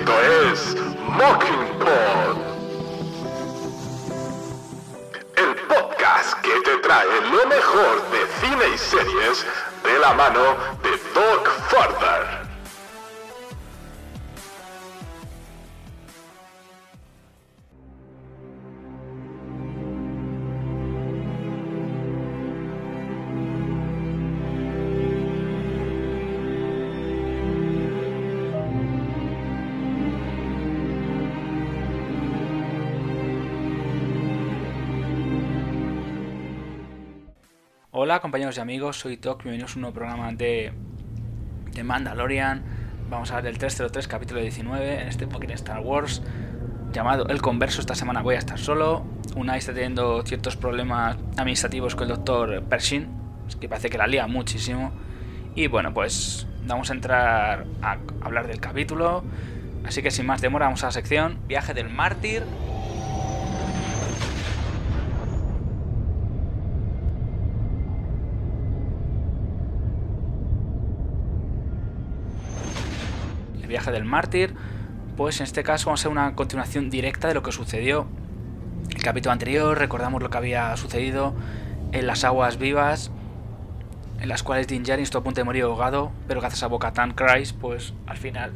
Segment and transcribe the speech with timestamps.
[0.00, 0.18] Esto
[0.50, 0.76] es
[1.10, 2.38] Mockingbird.
[5.36, 9.44] El podcast que te trae lo mejor de cine y series
[9.84, 12.39] de la mano de Doc Farther.
[38.10, 40.72] Hola compañeros y amigos, soy Doc, bienvenidos a un nuevo programa de,
[41.72, 42.64] de Mandalorian.
[43.08, 46.20] Vamos a ver el 303 capítulo 19 en este Pokémon Star Wars
[46.92, 47.80] llamado El Converso.
[47.80, 49.04] Esta semana voy a estar solo.
[49.36, 53.06] Unai está teniendo ciertos problemas administrativos con el doctor Pershing,
[53.60, 54.90] que parece que la lía muchísimo.
[55.54, 59.22] Y bueno, pues vamos a entrar a hablar del capítulo.
[59.84, 62.42] Así que sin más demora, vamos a la sección Viaje del Mártir.
[73.86, 74.54] Del mártir,
[75.16, 78.06] pues en este caso vamos a hacer una continuación directa de lo que sucedió
[78.94, 79.78] el capítulo anterior.
[79.78, 81.34] Recordamos lo que había sucedido
[81.92, 83.10] en las aguas vivas,
[84.20, 87.12] en las cuales Din Djarin estuvo a punto de morir ahogado, pero gracias a Bo-Katan
[87.12, 88.52] Christ, pues al final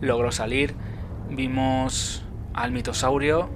[0.00, 0.74] logró salir.
[1.30, 3.50] Vimos al mitosaurio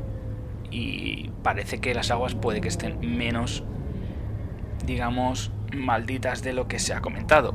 [0.70, 3.64] y parece que las aguas puede que estén menos,
[4.84, 7.54] digamos, malditas de lo que se ha comentado.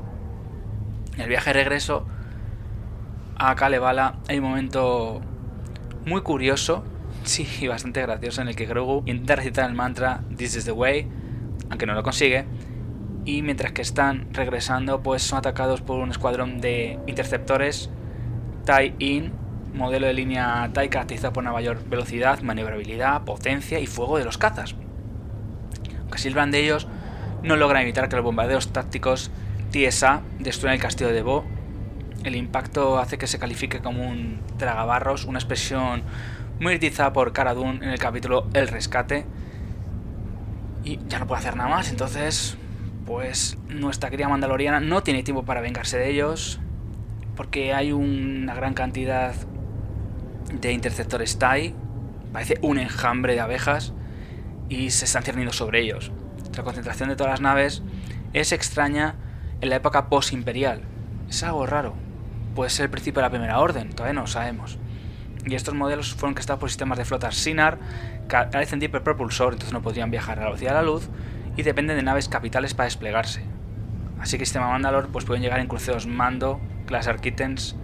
[1.16, 2.07] En el viaje de regreso
[3.39, 5.21] a Kalevala hay un momento
[6.05, 6.83] muy curioso,
[7.23, 10.71] sí, y bastante gracioso, en el que Grogu intenta recitar el mantra This is the
[10.71, 11.07] way,
[11.69, 12.45] aunque no lo consigue,
[13.25, 17.89] y mientras que están regresando, pues son atacados por un escuadrón de interceptores
[18.65, 19.33] TIE-IN,
[19.73, 24.37] modelo de línea TIE caracterizado por una mayor velocidad, maniobrabilidad, potencia y fuego de los
[24.37, 24.75] cazas.
[26.01, 26.87] Aunque silban de ellos,
[27.43, 29.29] no logran evitar que los bombardeos tácticos
[29.71, 31.43] TSA destruyan el castillo de Bo
[32.27, 36.03] el impacto hace que se califique como un tragabarros, una expresión
[36.59, 39.25] muy utilizada por Cara Dune en el capítulo El Rescate.
[40.83, 42.57] Y ya no puede hacer nada más, entonces,
[43.05, 46.59] pues nuestra querida Mandaloriana no tiene tiempo para vengarse de ellos,
[47.35, 49.33] porque hay una gran cantidad
[50.51, 51.73] de interceptores TIE,
[52.31, 53.94] parece un enjambre de abejas,
[54.69, 56.11] y se están cerniendo sobre ellos.
[56.55, 57.83] La concentración de todas las naves
[58.33, 59.15] es extraña
[59.61, 60.81] en la época post-imperial.
[61.29, 61.95] Es algo raro,
[62.57, 64.79] puede ser el principio de la primera orden, todavía no lo sabemos.
[65.45, 67.78] Y estos modelos fueron creados por sistemas de flotas Sinar,
[68.28, 71.07] carecen de hiperpropulsor, entonces no podrían viajar a la velocidad de la luz,
[71.56, 73.44] y dependen de naves capitales para desplegarse.
[74.19, 77.75] Así que el sistema Mandalor pues pueden llegar en cruceros Mando, clase Arquitens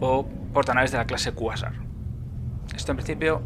[0.00, 1.72] o portanaves de la clase Quasar.
[2.74, 3.40] Esto en principio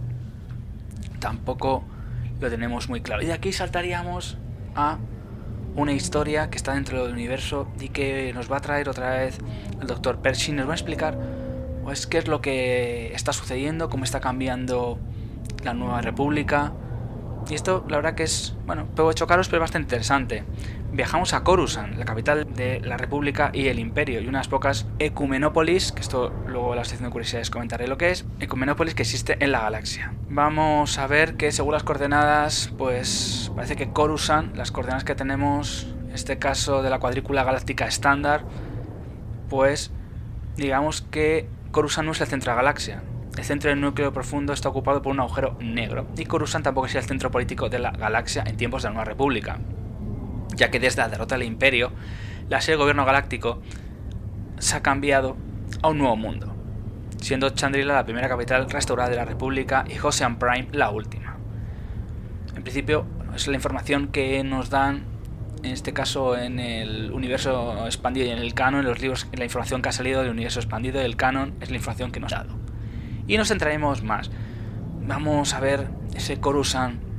[1.21, 1.84] tampoco
[2.41, 3.22] lo tenemos muy claro.
[3.22, 4.37] Y de aquí saltaríamos
[4.75, 4.99] a
[5.80, 9.38] una historia que está dentro del universo y que nos va a traer otra vez
[9.80, 10.56] el doctor Pershing.
[10.56, 11.18] Nos va a explicar
[11.82, 14.98] pues, qué es lo que está sucediendo, cómo está cambiando
[15.64, 16.72] la nueva república.
[17.48, 20.44] Y esto, la verdad que es, bueno, puedo chocaros, pero es bastante interesante.
[20.92, 25.92] Viajamos a Coruscant, la capital de la República y el Imperio, y unas pocas Ecumenópolis,
[25.92, 29.36] que esto luego en la sección de curiosidades comentaré lo que es, Ecumenópolis que existe
[29.38, 30.12] en la galaxia.
[30.28, 35.86] Vamos a ver que según las coordenadas, pues parece que Coruscant, las coordenadas que tenemos,
[36.08, 38.43] en este caso de la cuadrícula galáctica estándar,
[39.48, 39.93] pues
[40.56, 43.04] digamos que Coruscant no es el centro de la galaxia.
[43.38, 46.96] El centro del núcleo profundo está ocupado por un agujero negro, y Coruscant tampoco es
[46.96, 49.60] el centro político de la galaxia en tiempos de la Nueva República
[50.60, 51.90] ya que desde la derrota del Imperio,
[52.50, 53.62] la sede del gobierno galáctico
[54.58, 55.38] se ha cambiado
[55.82, 56.54] a un nuevo mundo,
[57.18, 61.38] siendo Chandrila la primera capital restaurada de la República y Ocean Prime la última.
[62.54, 65.04] En principio, es la información que nos dan,
[65.62, 69.44] en este caso en el universo expandido y en el canon, en los libros, la
[69.44, 72.34] información que ha salido del universo expandido y del canon es la información que nos
[72.34, 72.58] ha dado.
[73.26, 74.30] Y nos centraremos más.
[75.00, 77.09] Vamos a ver ese Coruscant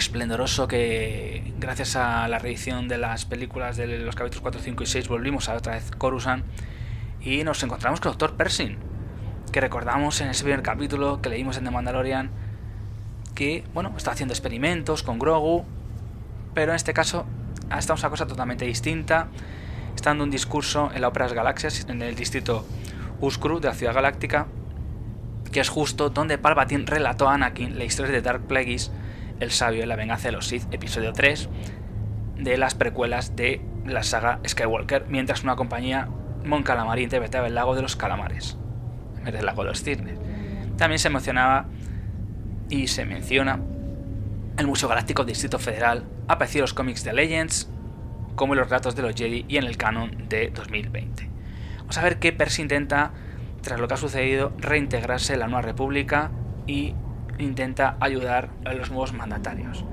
[0.00, 4.86] esplendoroso que gracias a la reedición de las películas de los capítulos 4, 5 y
[4.86, 6.42] 6 volvimos a otra vez Coruscant
[7.20, 8.34] y nos encontramos con Dr.
[8.34, 8.78] Pershing,
[9.52, 12.30] que recordamos en ese primer capítulo que leímos en The Mandalorian
[13.34, 15.66] que, bueno, está haciendo experimentos con Grogu,
[16.54, 17.26] pero en este caso
[17.76, 19.28] estamos a una cosa totalmente distinta.
[19.94, 22.66] Está dando un discurso en la Ópera Galaxias, en el distrito
[23.20, 24.46] Uskru de la Ciudad Galáctica,
[25.52, 28.90] que es justo donde Palpatine relató a Anakin la historia de Dark Plagueis
[29.40, 31.48] el sabio en la venganza de los Sith, episodio 3,
[32.36, 36.08] de las precuelas de la saga Skywalker, mientras una compañía
[36.44, 38.56] Mon Calamari interpretaba el lago de los calamares,
[39.18, 40.18] en vez del lago de los cisnes.
[40.76, 41.66] También se mencionaba
[42.68, 43.60] y se menciona
[44.56, 47.70] el Museo Galáctico Distrito Federal, aparecido en los cómics de Legends,
[48.36, 51.28] como en los ratos de los Jedi y en el canon de 2020.
[51.78, 53.12] Vamos a ver qué Percy intenta,
[53.62, 56.30] tras lo que ha sucedido, reintegrarse en la Nueva República
[56.66, 56.94] y
[57.40, 59.84] intenta ayudar a los nuevos mandatarios.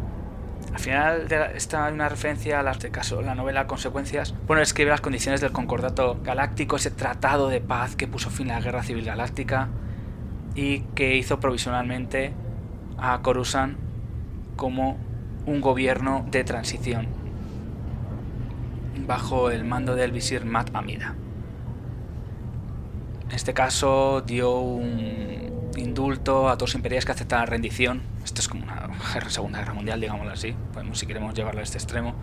[0.74, 4.36] Al final de está una referencia a las de caso, la novela Consecuencias.
[4.46, 8.56] Bueno, escribe las condiciones del Concordato Galáctico, ese tratado de paz que puso fin a
[8.56, 9.70] la Guerra Civil Galáctica
[10.56, 12.34] y que hizo provisionalmente
[12.98, 13.78] a Coruscant
[14.56, 14.98] como
[15.46, 17.08] un gobierno de transición
[19.08, 21.16] bajo el mando del visir Mat Amida.
[23.30, 28.02] En este caso dio un indulto a todos los imperiales que aceptan la rendición.
[28.24, 28.90] Esto es como una
[29.30, 32.16] Segunda Guerra Mundial, digámoslo así, podemos, si queremos llevarlo a este extremo.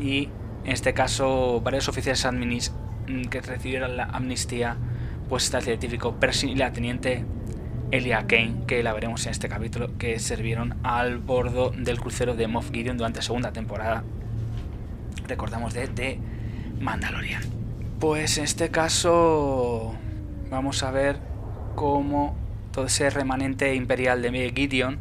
[0.00, 0.28] Y
[0.64, 2.26] en este caso, varios oficiales
[3.06, 4.76] mm, que recibieron la amnistía,
[5.28, 7.24] pues está el científico Percy y la teniente
[7.90, 12.48] Elia Kane, que la veremos en este capítulo, que sirvieron al bordo del crucero de
[12.48, 14.02] Moff Gideon durante la segunda temporada,
[15.28, 16.18] recordamos de, de
[16.80, 17.42] Mandalorian.
[18.00, 19.94] Pues en este caso
[20.50, 21.18] vamos a ver
[21.74, 22.36] cómo
[22.74, 24.98] todo ese remanente imperial de Gideon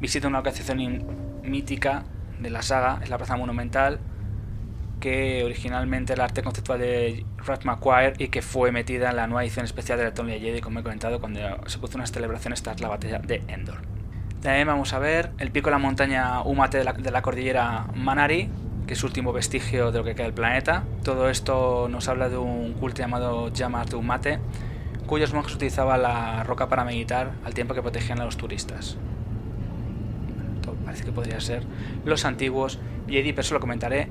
[0.00, 1.04] visita una localización
[1.42, 2.04] mítica
[2.38, 3.98] de la saga, es la Plaza Monumental,
[5.00, 9.42] que originalmente el arte conceptual de Rat McQuire y que fue metida en la nueva
[9.42, 12.80] edición especial de la Tony Jedi, como he comentado, cuando se puso unas celebraciones tras
[12.80, 13.78] la batalla de Endor.
[14.40, 17.86] También vamos a ver el pico de la montaña Umate de la, de la cordillera
[17.94, 18.48] Manari,
[18.86, 20.84] que es último vestigio de lo que queda del planeta.
[21.02, 24.38] Todo esto nos habla de un culto llamado Yamas de Umate,
[25.06, 28.96] cuyos monjes utilizaban la roca para meditar al tiempo que protegían a los turistas.
[30.84, 31.64] parece que podría ser
[32.04, 34.08] los antiguos Jedi, pero eso lo comentaré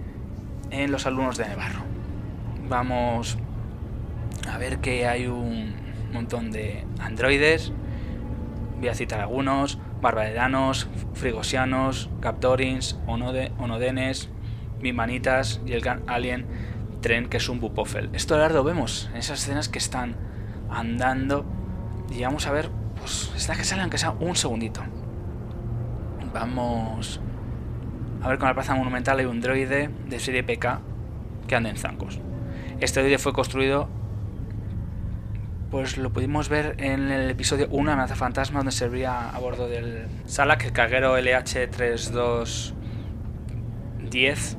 [0.71, 1.81] en los alumnos de Nevarro.
[2.67, 3.37] Vamos
[4.49, 5.73] a ver que hay un
[6.13, 7.71] montón de androides.
[8.79, 14.29] Voy a citar algunos: Barbaderanos, Frigosianos, Captorins, Onode, Onodenes,
[14.81, 16.45] Mimanitas y el alien
[17.01, 18.09] Tren, que es un Bupofel.
[18.13, 20.15] Esto lo vemos en esas escenas que están
[20.69, 21.45] andando
[22.11, 24.81] y vamos a ver, pues está que sale aunque sea un segundito.
[26.33, 27.19] Vamos
[28.21, 30.81] a ver con la plaza monumental hay un droide de serie PK
[31.47, 32.19] que anda en zancos.
[32.79, 33.87] Este droide fue construido,
[35.71, 39.67] pues lo pudimos ver en el episodio 1 de Amenaza Fantasma, donde servía a bordo
[39.67, 42.73] del Salak, el carguero LH-3210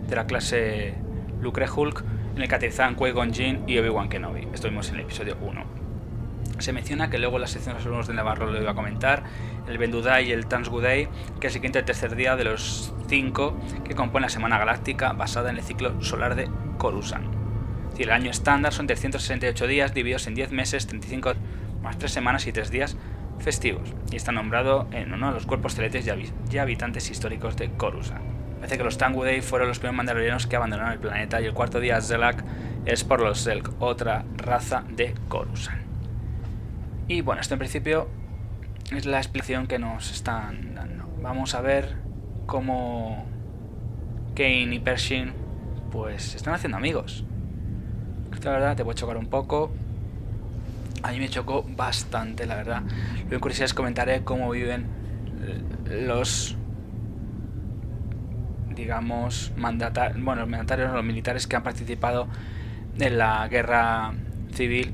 [0.06, 0.94] de la clase
[1.40, 2.04] Lucre Hulk,
[2.36, 3.32] en el que aterrizaban Qui-Gon
[3.66, 4.48] y Obi-Wan Kenobi.
[4.52, 5.85] Estuvimos en el episodio 1.
[6.58, 9.24] Se menciona que luego la sección de los alumnos de Navarro lo iba a comentar,
[9.68, 11.08] el Bendudai y el Tansgudai,
[11.40, 15.50] que es el y tercer día de los cinco que compone la Semana Galáctica basada
[15.50, 16.48] en el ciclo solar de
[16.78, 17.26] Coruscant.
[17.98, 21.34] el año estándar son 368 días divididos en 10 meses, 35
[21.82, 22.96] más 3 semanas y 3 días
[23.38, 26.06] festivos, y está nombrado en uno de los cuerpos celestes
[26.50, 28.24] y habitantes históricos de Coruscant.
[28.56, 31.78] Parece que los Tangudei fueron los primeros mandalorianos que abandonaron el planeta y el cuarto
[31.78, 32.42] día Zelak
[32.86, 35.85] es por los Zelk, otra raza de Coruscant.
[37.08, 38.08] Y bueno, esto en principio
[38.90, 41.08] es la explicación que nos están dando.
[41.22, 41.96] Vamos a ver
[42.46, 43.24] cómo
[44.34, 45.32] Kane y Pershing
[45.92, 47.24] pues están haciendo amigos.
[48.42, 49.72] La verdad te puede chocar un poco.
[51.02, 52.82] A mí me chocó bastante, la verdad.
[53.30, 54.86] Lo que es comentaré cómo viven
[55.88, 56.56] los
[58.74, 62.28] digamos mandatarios, bueno, los mandatarios, los militares que han participado
[62.98, 64.12] en la guerra
[64.52, 64.92] civil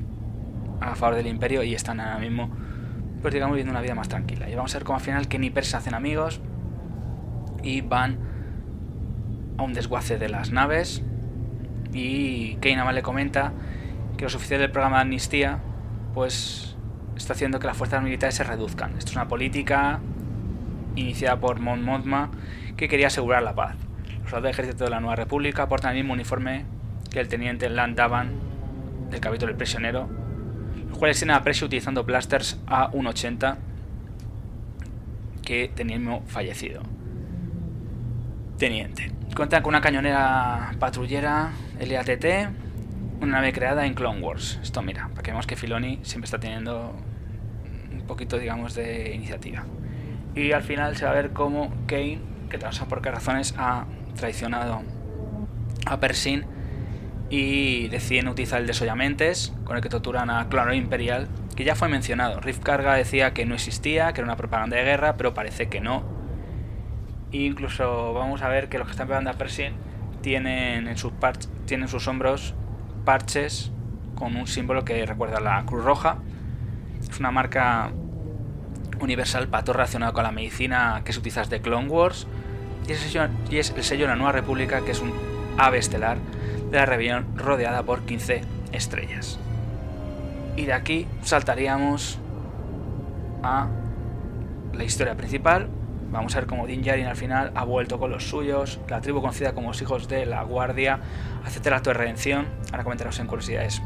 [0.89, 2.49] a favor del imperio y están ahora mismo,
[3.21, 4.49] pues digamos, viviendo una vida más tranquila.
[4.49, 6.41] Y vamos a ver cómo al final Ken y Per se hacen amigos
[7.63, 8.17] y van
[9.57, 11.03] a un desguace de las naves.
[11.93, 13.53] Y Kane además le comenta
[14.17, 15.59] que los oficiales del programa de amnistía,
[16.13, 16.75] pues
[17.15, 18.97] está haciendo que las fuerzas militares se reduzcan.
[18.97, 19.99] Esto es una política
[20.95, 22.31] iniciada por Mon Mothma
[22.77, 23.75] que quería asegurar la paz.
[24.21, 26.65] Los soldados del ejército de la Nueva República portan el mismo uniforme
[27.11, 28.31] que el teniente Land Davan
[29.09, 30.22] del capítulo El prisionero
[30.97, 33.57] cual escena a utilizando blasters A180
[35.43, 36.81] que tenía el mismo fallecido.
[38.57, 39.11] teniente.
[39.35, 42.49] Cuentan con una cañonera patrullera LATT,
[43.19, 44.59] una nave creada en Clone Wars.
[44.61, 46.95] Esto mira, para que veamos que Filoni siempre está teniendo
[47.91, 49.65] un poquito, digamos, de iniciativa.
[50.35, 52.19] Y al final se va a ver cómo Kane,
[52.49, 53.85] que no por qué razones, ha
[54.15, 54.81] traicionado
[55.85, 56.45] a Persin
[57.29, 61.87] y deciden utilizar el desollamentes con el que torturan a Clone Imperial, que ya fue
[61.87, 62.39] mencionado.
[62.39, 65.81] Riff Carga decía que no existía, que era una propaganda de guerra, pero parece que
[65.81, 66.03] no.
[67.31, 69.73] Incluso vamos a ver que los que están pegando a Persin
[70.21, 71.11] tienen en sus,
[71.65, 72.53] tienen sus hombros
[73.03, 73.71] parches
[74.15, 76.17] con un símbolo que recuerda a la Cruz Roja.
[77.09, 77.91] Es una marca
[78.99, 82.27] universal para todo relacionado con la medicina que se utiliza de Clone Wars.
[82.87, 85.13] Y es el sello de la Nueva República, que es un
[85.57, 86.17] ave estelar
[86.73, 89.39] de la rebelión rodeada por 15 estrellas.
[90.57, 92.19] Y de aquí saltaríamos
[93.43, 93.67] a
[94.73, 95.69] la historia principal.
[96.11, 99.21] Vamos a ver cómo Din Djarin al final ha vuelto con los suyos, la tribu
[99.21, 100.99] conocida como los hijos de la guardia,
[101.45, 102.47] hace el acto de redención.
[102.71, 103.81] Ahora comentaros en curiosidades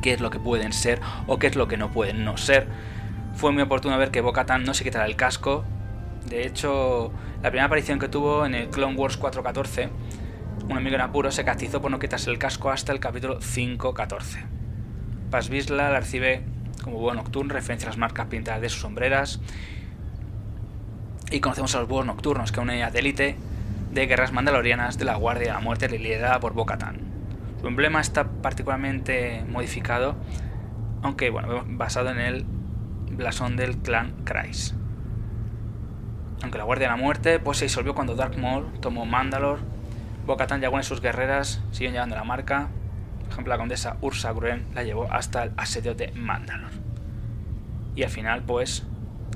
[0.00, 2.66] qué es lo que pueden ser o qué es lo que no pueden no ser.
[3.34, 5.64] Fue muy oportuno ver que Bo-Katan no se quitará el casco.
[6.26, 9.90] De hecho, la primera aparición que tuvo en el Clone Wars 4.14
[10.68, 14.44] un amigo en apuro se castizó por no quitarse el casco hasta el capítulo 5.14.
[15.30, 16.44] Paz Vizsla la recibe
[16.82, 19.40] como búho nocturno, referencia a las marcas pintadas de sus sombreras.
[21.30, 23.36] Y conocemos a los búhos nocturnos, que es una de élite
[23.92, 27.00] de guerras mandalorianas de la Guardia de la Muerte liderada por Bo-Katan.
[27.60, 30.16] Su emblema está particularmente modificado,
[31.02, 32.44] aunque bueno, basado en el
[33.10, 34.74] blasón del clan Kreis.
[36.42, 39.71] Aunque la Guardia de la Muerte pues, se disolvió cuando Dark Maul tomó Mandalore
[40.26, 42.68] Bocatan y sus guerreras siguen llevando la marca.
[43.20, 46.70] Por ejemplo, la condesa Ursa Gruen la llevó hasta el asedio de Mandalor.
[47.96, 48.84] Y al final, pues,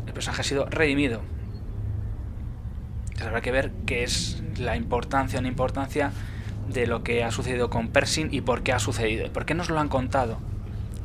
[0.06, 1.22] el personaje ha sido redimido.
[3.20, 6.12] Habrá que ver qué es la importancia o no importancia
[6.68, 9.26] de lo que ha sucedido con Persin y por qué ha sucedido.
[9.26, 10.38] Y por qué nos lo han contado.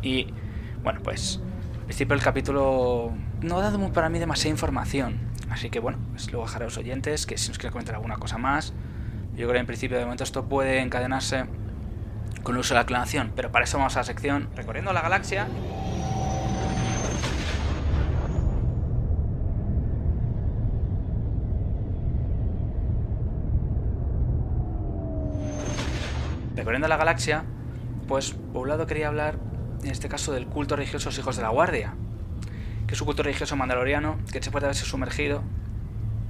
[0.04, 0.28] Y,
[0.84, 1.40] bueno, pues,
[1.80, 5.20] al principio del capítulo no ha dado para mí demasiada información.
[5.50, 8.18] Así que, bueno, pues luego dejaré a los oyentes que si nos quieren comentar alguna
[8.18, 8.74] cosa más
[9.42, 11.46] yo creo que en principio de momento esto puede encadenarse
[12.44, 15.02] con el uso de la clonación, pero para eso vamos a la sección Recorriendo la
[15.02, 15.48] Galaxia.
[26.56, 27.44] Recorriendo la Galaxia,
[28.08, 29.38] pues por un lado quería hablar
[29.82, 31.96] en este caso del culto religioso los hijos de la guardia,
[32.86, 35.42] que es un culto religioso mandaloriano que se puede haberse sumergido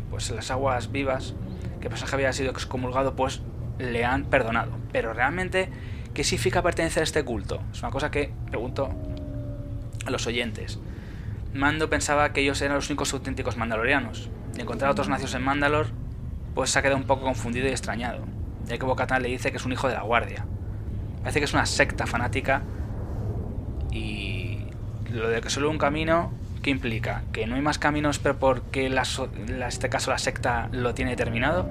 [0.10, 1.36] pues en las aguas vivas
[1.82, 3.42] que personaje había sido excomulgado, pues
[3.80, 4.72] le han perdonado.
[4.92, 5.70] Pero realmente,
[6.14, 7.62] ¿qué significa pertenecer a este culto?
[7.74, 8.90] Es una cosa que pregunto
[10.06, 10.80] a los oyentes.
[11.54, 14.30] Mando pensaba que ellos eran los únicos auténticos mandalorianos.
[14.58, 15.88] Y encontrar a otros nacidos en Mandalor,
[16.56, 18.26] pues se ha quedado un poco confundido y extrañado.
[18.68, 20.46] Ya que Bocatan le dice que es un hijo de la guardia.
[21.22, 22.62] Parece que es una secta fanática.
[23.92, 24.66] Y
[25.10, 27.24] lo de que solo un camino ¿Qué implica?
[27.32, 28.98] ¿Que no hay más caminos pero porque en
[29.63, 31.68] este caso la secta lo tiene determinado?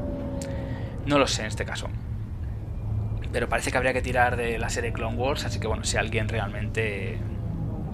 [1.07, 1.89] No lo sé en este caso.
[3.33, 5.97] Pero parece que habría que tirar de la serie Clone Wars, así que bueno, si
[5.97, 7.19] alguien realmente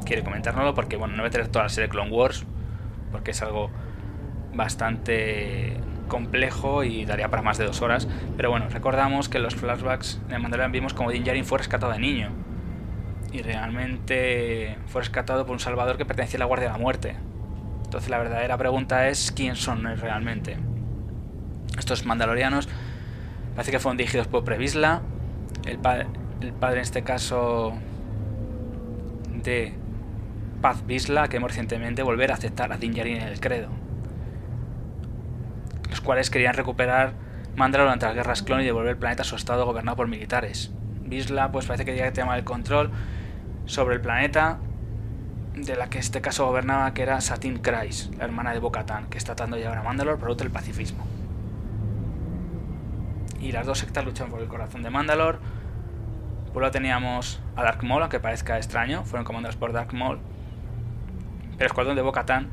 [0.07, 2.47] quiere comentárnoslo, porque bueno, no voy a tener toda la serie Clone Wars,
[3.13, 3.71] porque es algo
[4.55, 5.77] bastante
[6.09, 8.09] complejo y daría para más de dos horas.
[8.39, 11.93] Pero bueno, recordamos que en los flashbacks de Mandalorian vimos como Din Djarin fue rescatado
[11.93, 12.46] de niño
[13.37, 17.17] y realmente fue rescatado por un salvador que pertenecía a la Guardia de la Muerte.
[17.85, 20.57] Entonces la verdadera pregunta es quién son realmente.
[21.79, 22.69] Estos mandalorianos
[23.55, 25.03] parece que fueron dirigidos por Previsla,
[25.67, 25.79] el,
[26.41, 27.75] el padre en este caso
[29.45, 29.75] de
[30.63, 33.69] Paz Visla, que hemos recientemente volver a aceptar a Din Djarin en el credo.
[35.91, 37.13] Los cuales querían recuperar
[37.55, 40.73] Mandalore durante las guerras clon y devolver el planeta a su estado gobernado por militares.
[41.03, 42.91] Visla pues parece que quería tomar el control
[43.67, 44.59] sobre el planeta
[45.55, 49.19] de la que este caso gobernaba, que era Satin Kreis, la hermana de Bocatan, que
[49.19, 51.07] está tratando de llevar a Mandalore producto del pacifismo.
[53.41, 55.39] Y las dos sectas luchan por el corazón de Mandalore.
[56.53, 60.19] Por lo teníamos a Dark Maul, aunque parezca extraño, fueron comandados por Dark Maul.
[61.53, 62.49] Pero el escuadrón de Bocatan,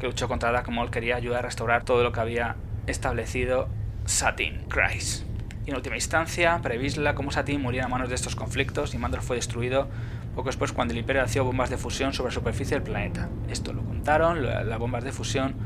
[0.00, 2.56] que luchó contra Dark Maul, quería ayudar a restaurar todo lo que había
[2.86, 3.68] establecido
[4.04, 5.24] Satin Kreis.
[5.64, 9.26] Y en última instancia, Previsla como Satin murieron a manos de estos conflictos y Mandalore
[9.26, 9.88] fue destruido
[10.38, 13.28] poco después cuando el Imperio hacía bombas de fusión sobre la superficie del planeta.
[13.50, 15.56] Esto lo contaron, las bombas de fusión,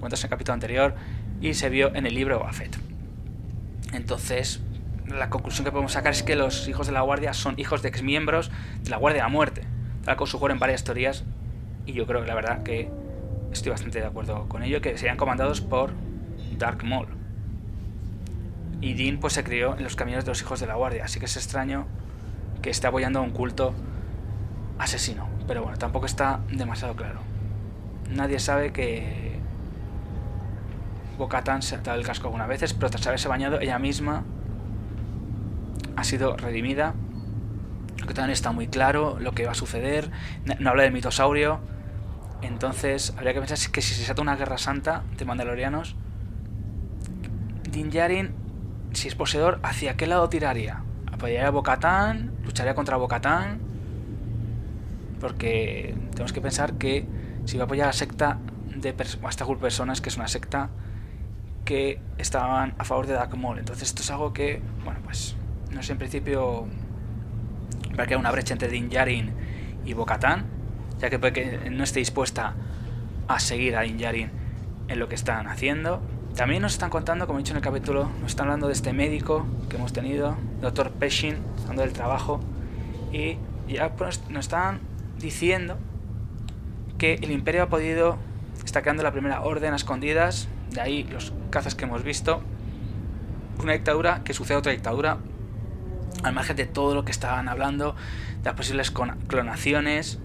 [0.00, 0.94] cuentas en el capítulo anterior,
[1.42, 2.74] y se vio en el libro Buffett.
[3.92, 4.62] Entonces,
[5.06, 7.90] la conclusión que podemos sacar es que los hijos de la Guardia son hijos de
[7.90, 8.50] exmiembros
[8.82, 9.64] de la Guardia de la Muerte,
[10.06, 11.24] tal como sugieren varias teorías,
[11.84, 12.90] y yo creo que la verdad que
[13.52, 15.92] estoy bastante de acuerdo con ello, que serían comandados por
[16.56, 17.08] Dark Maul.
[18.80, 21.18] Y Dean pues se crió en los caminos de los hijos de la guardia, así
[21.18, 21.84] que es extraño
[22.62, 23.74] que esté apoyando a un culto
[24.84, 25.28] asesino.
[25.46, 27.20] Pero bueno, tampoco está demasiado claro.
[28.10, 29.38] Nadie sabe que
[31.18, 34.24] Bocatan se ha dado el casco algunas veces, pero tras haberse bañado ella misma
[35.96, 36.94] ha sido redimida.
[37.98, 40.10] Lo que también está muy claro, lo que va a suceder.
[40.58, 41.60] No habla del mitosaurio.
[42.42, 45.96] Entonces, habría que pensar que si se trata una guerra santa de mandalorianos,
[47.70, 48.34] Din Djarin,
[48.92, 50.82] si es poseedor, ¿hacia qué lado tiraría?
[51.10, 52.32] ¿Apoyaría a Bocatán?
[52.44, 53.60] ¿Lucharía contra Bocatán?
[55.20, 57.06] Porque tenemos que pensar que
[57.44, 58.38] si va a apoyar a la secta
[58.74, 60.70] de a este grupo personas, que es una secta
[61.64, 63.58] que estaban a favor de Dark Maul.
[63.58, 65.36] Entonces esto es algo que, bueno, pues
[65.70, 66.66] no sé, en principio
[67.98, 69.32] va a quedar una brecha entre Din Djarin
[69.84, 70.44] y Bocatán,
[71.00, 72.54] ya que puede que no esté dispuesta
[73.28, 74.30] a seguir a Din Djarin
[74.88, 76.00] en lo que están haciendo.
[76.34, 78.92] También nos están contando, como he dicho en el capítulo, nos están hablando de este
[78.92, 80.90] médico que hemos tenido, Dr.
[80.90, 82.40] Peshin, hablando del trabajo,
[83.12, 84.80] y ya pues, nos están
[85.24, 85.78] diciendo
[86.98, 88.18] que el imperio ha podido,
[88.64, 92.42] está creando la primera orden a escondidas, de ahí los cazas que hemos visto,
[93.60, 95.18] una dictadura que sucede otra dictadura,
[96.22, 97.96] al margen de todo lo que estaban hablando,
[98.38, 100.20] de las posibles clonaciones,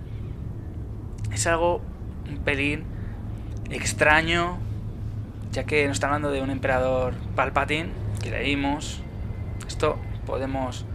[1.31, 1.81] es algo
[2.29, 2.83] un pelín
[3.69, 4.57] extraño,
[5.51, 7.89] ya que nos está hablando de un emperador Palpatine,
[8.21, 9.01] que leímos.
[9.67, 10.85] Esto podemos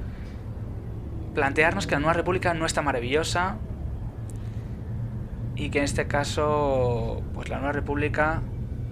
[1.35, 3.57] plantearnos que la Nueva República no está maravillosa
[5.57, 8.43] y que en este caso, pues la Nueva República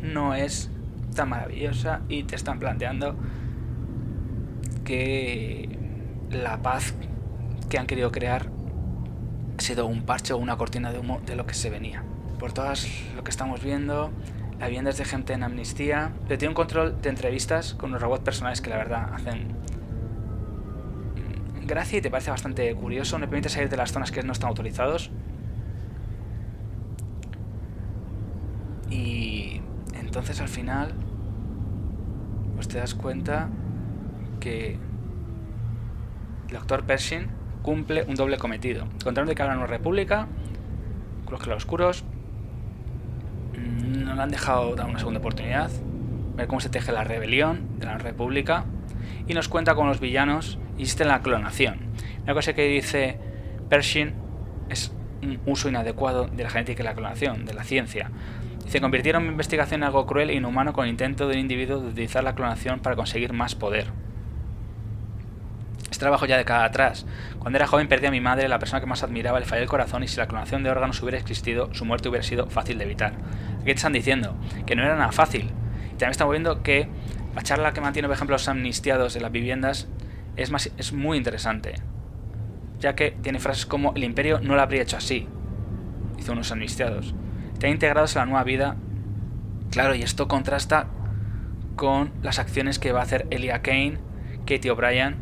[0.01, 0.71] no es
[1.15, 3.17] tan maravillosa y te están planteando
[4.85, 5.79] que
[6.31, 6.95] la paz
[7.69, 8.49] que han querido crear
[9.59, 12.05] ha sido un parche o una cortina de humo de lo que se venía.
[12.39, 14.11] Por todas lo que estamos viendo,
[14.59, 18.25] la vivienda de gente en amnistía, pero tiene un control de entrevistas con los robots
[18.25, 19.57] personales que la verdad hacen
[21.67, 23.19] gracia y te parece bastante curioso.
[23.19, 25.11] No permite salir de las zonas que no están autorizados.
[28.91, 29.61] Y
[30.23, 30.93] entonces al final,
[32.55, 33.49] pues te das cuenta
[34.39, 34.79] que
[36.49, 37.27] el doctor Pershing
[37.63, 38.87] cumple un doble cometido.
[39.03, 40.29] Control de cada una república,
[41.25, 42.05] con los claroscuros,
[43.59, 45.73] no le han dejado dar una segunda oportunidad,
[46.37, 48.65] ver cómo se teje la rebelión de la república,
[49.27, 51.81] y nos cuenta con los villanos en la clonación.
[52.23, 53.19] Una cosa que dice
[53.69, 54.13] Pershing
[54.69, 58.13] es un uso inadecuado de la genética y la clonación, de la ciencia.
[58.65, 61.81] Dice, convirtieron mi investigación en algo cruel e inhumano con el intento de un individuo
[61.81, 63.89] de utilizar la clonación para conseguir más poder.
[65.85, 67.05] Este trabajo ya de cada atrás.
[67.39, 69.69] Cuando era joven perdí a mi madre, la persona que más admiraba, le falló el
[69.69, 72.85] corazón y si la clonación de órganos hubiera existido, su muerte hubiera sido fácil de
[72.85, 73.13] evitar.
[73.65, 75.51] Te están diciendo que no era nada fácil.
[75.87, 76.89] Y también estamos viendo que
[77.35, 79.89] la charla que mantiene, por ejemplo, los amnistiados en las viviendas
[80.37, 81.75] es, más, es muy interesante.
[82.79, 85.29] Ya que tiene frases como el imperio no lo habría hecho así,
[86.17, 87.15] dice unos amnistiados.
[87.63, 88.75] Están integrados en la nueva vida.
[89.71, 90.89] Claro, y esto contrasta
[91.77, 93.99] con las acciones que va a hacer Elia Kane,
[94.45, 95.15] Katie O'Brien,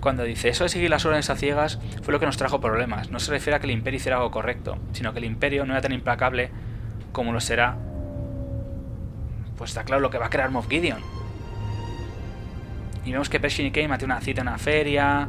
[0.00, 3.12] cuando dice eso de seguir las órdenes a ciegas fue lo que nos trajo problemas.
[3.12, 5.72] No se refiere a que el imperio hiciera algo correcto, sino que el imperio no
[5.72, 6.50] era tan implacable
[7.12, 7.76] como lo será.
[9.56, 10.98] Pues está claro lo que va a crear Moff Gideon.
[13.04, 15.28] Y vemos que Pershing y Kane mantienen una cita en una feria,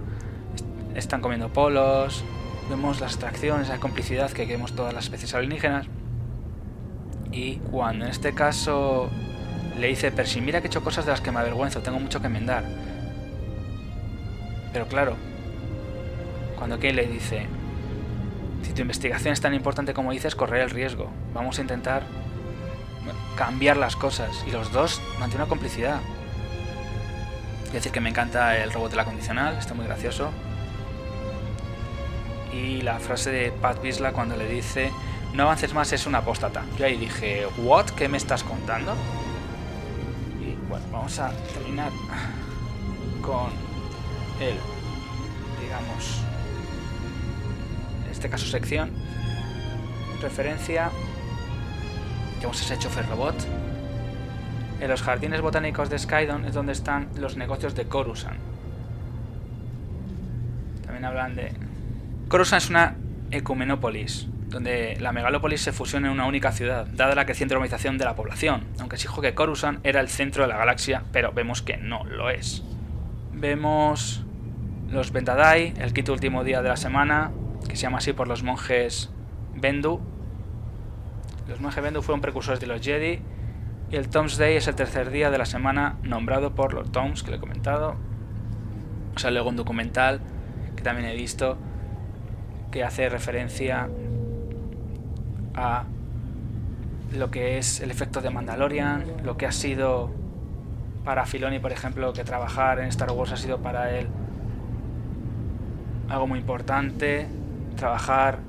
[0.96, 2.24] están comiendo polos,
[2.68, 5.86] vemos las atracciones, la complicidad que vemos todas las especies alienígenas.
[7.32, 9.10] Y cuando en este caso
[9.80, 12.20] le dice Pershing, mira que he hecho cosas de las que me avergüenzo, tengo mucho
[12.20, 12.64] que enmendar.
[14.74, 15.16] Pero claro,
[16.58, 17.48] cuando Kane le dice,
[18.64, 21.10] si tu investigación es tan importante como dices, correr el riesgo.
[21.34, 22.04] Vamos a intentar
[23.36, 24.44] cambiar las cosas.
[24.48, 26.00] Y los dos mantienen una complicidad.
[27.66, 30.32] Es decir, que me encanta el robot de la condicional, está muy gracioso.
[32.54, 34.92] Y la frase de Pat Bisla cuando le dice,
[35.34, 36.64] no avances más, es una apóstata.
[36.78, 37.86] Yo ahí dije, ¿what?
[37.92, 38.96] ¿Qué me estás contando?
[40.42, 41.92] Y bueno, vamos a terminar
[43.22, 43.52] con
[44.42, 44.56] el,
[45.62, 46.22] digamos,
[48.06, 48.92] en este caso sección,
[50.22, 50.92] referencia
[52.40, 53.36] que hemos hecho Chofer Robot.
[54.82, 58.40] En los jardines botánicos de Skydon es donde están los negocios de Coruscant.
[60.84, 61.54] También hablan de...
[62.28, 62.96] Coruscant es una
[63.30, 68.06] ecumenópolis, donde la megalópolis se fusiona en una única ciudad, dada la creciente urbanización de
[68.06, 71.62] la población, aunque se dijo que Coruscant era el centro de la galaxia, pero vemos
[71.62, 72.62] que no lo es.
[73.32, 74.26] Vemos
[74.90, 77.32] los Ventadai, el quinto último día de la semana,
[77.68, 79.10] que se llama así por los monjes
[79.56, 80.02] Bendu.
[81.48, 83.20] Los monjes Bendu fueron precursores de los Jedi
[83.90, 87.24] Y el Tom's Day es el tercer día de la semana nombrado por los Toms
[87.24, 87.96] que le he comentado.
[89.16, 90.20] O sea, luego un documental
[90.76, 91.58] que también he visto
[92.72, 93.90] que hace referencia
[95.56, 95.86] a
[97.14, 100.12] lo que es el efecto de Mandalorian, lo que ha sido
[101.04, 104.08] para Filoni, por ejemplo, que trabajar en Star Wars ha sido para él
[106.10, 107.28] algo muy importante,
[107.76, 108.40] trabajar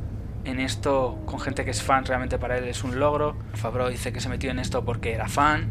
[0.45, 3.37] en esto con gente que es fan realmente para él es un logro.
[3.55, 5.71] Fabro dice que se metió en esto porque era fan.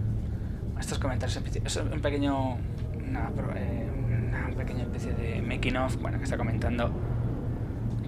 [0.80, 2.58] Estos comentarios es un pequeño
[3.08, 3.90] una, eh,
[4.30, 6.92] una pequeña especie de making of, bueno, que está comentando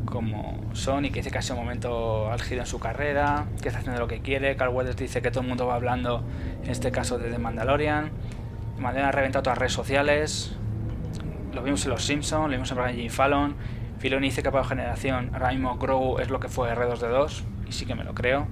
[0.06, 3.80] como Sony, que dice que ha sido un momento álgido en su carrera, que está
[3.80, 4.56] haciendo lo que quiere.
[4.56, 6.24] Carl Weathers dice que todo el mundo va hablando,
[6.63, 8.12] en este caso de The Mandalorian.
[8.78, 10.56] Mandalorian ha reventado todas las redes sociales.
[11.54, 13.10] Lo vimos en Los Simpsons, lo vimos en Brian J.
[13.13, 13.56] Fallon.
[14.00, 17.86] Filoni dice que para generación ahora mismo Grogu es lo que fue R2D2, y sí
[17.86, 18.48] que me lo creo.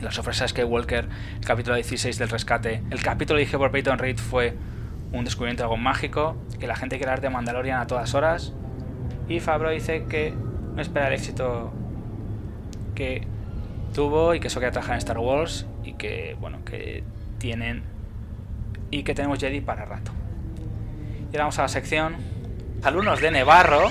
[0.00, 1.08] La sorpresa es que Walker,
[1.44, 4.56] capítulo 16 del rescate, el capítulo dije por Peyton Reed fue
[5.12, 8.54] un descubrimiento algo mágico, que la gente quiere hablar de Mandalorian a todas horas.
[9.30, 10.34] Y Fabro dice que
[10.74, 11.70] no espera el éxito
[12.96, 13.22] que
[13.94, 17.04] tuvo y que eso que trabajar en Star Wars y que, bueno, que
[17.38, 17.84] tienen
[18.90, 20.10] y que tenemos Jedi para rato.
[21.30, 22.16] Y ahora vamos a la sección
[22.82, 23.90] alumnos de Nevarro.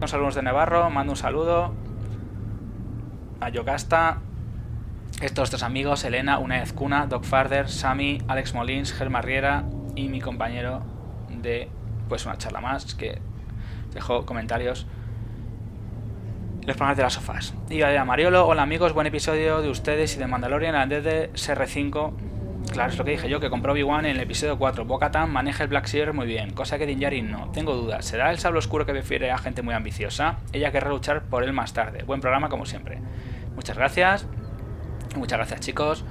[0.00, 1.87] Los alumnos de Nevarro, mando un saludo
[3.40, 4.18] a Yocasta,
[5.20, 10.20] estos dos amigos, Elena, Una Cuna, Doc Farder, Sammy, Alex Molins, Germa Riera y mi
[10.20, 10.82] compañero
[11.28, 11.68] de
[12.08, 13.20] pues una charla más que
[13.92, 14.86] dejó comentarios
[16.66, 17.54] los programas de las sofás.
[17.70, 22.12] Y a Mariolo, hola amigos, buen episodio de ustedes y de Mandalorian en de CR5.
[22.72, 24.84] Claro, es lo que dije yo, que compró Obi-Wan en el episodio 4.
[24.84, 27.50] Bo-Katan maneja el Black Seer muy bien, cosa que Din no.
[27.50, 30.38] Tengo dudas, ¿será el sable oscuro que prefiere a gente muy ambiciosa?
[30.52, 32.04] Ella querrá luchar por él más tarde.
[32.04, 32.98] Buen programa como siempre.
[33.54, 34.26] Muchas gracias.
[35.16, 36.04] Muchas gracias chicos.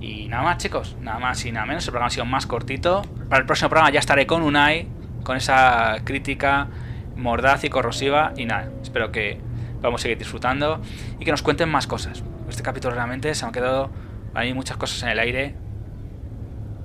[0.00, 1.84] Y nada más chicos, nada más y nada menos.
[1.84, 3.02] El programa ha sido más cortito.
[3.28, 4.88] Para el próximo programa ya estaré con Unai,
[5.22, 6.68] con esa crítica
[7.16, 8.32] mordaz y corrosiva.
[8.36, 9.40] Y nada, espero que
[9.80, 10.80] vamos a seguir disfrutando
[11.18, 12.22] y que nos cuenten más cosas.
[12.48, 13.90] Este capítulo realmente se han quedado
[14.34, 15.54] ahí muchas cosas en el aire.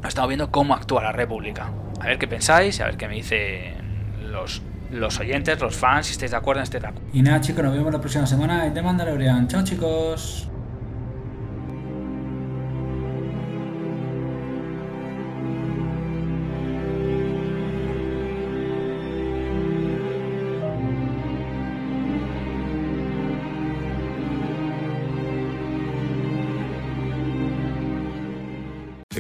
[0.08, 1.70] Estamos viendo cómo actúa la República.
[2.00, 3.76] A ver qué pensáis, a ver qué me dicen
[4.32, 7.02] los, los oyentes, los fans, si estáis de acuerdo en este taco.
[7.14, 9.48] Y nada chicos, nos vemos la próxima semana en The Mandalorian.
[9.48, 10.50] Chao chicos.